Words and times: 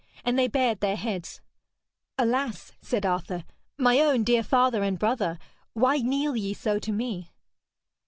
And 0.25 0.33
they 0.35 0.47
bared 0.47 0.79
their 0.79 0.95
heads. 0.95 1.41
'Alas,' 2.17 2.71
said 2.81 3.05
Arthur, 3.05 3.43
'my 3.77 3.99
own 3.99 4.23
dear 4.23 4.41
father 4.41 4.81
and 4.81 4.97
brother, 4.97 5.37
why 5.73 5.97
kneel 5.99 6.35
ye 6.35 6.55
so 6.55 6.79
to 6.79 6.91
me?' 6.91 7.29